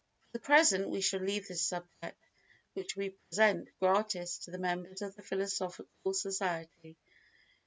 [0.31, 2.17] For the present we shall leave this subject
[2.73, 6.97] which we present gratis to the members of the Philosophical Society.